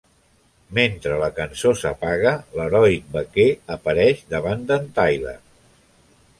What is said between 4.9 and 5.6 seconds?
Tyler.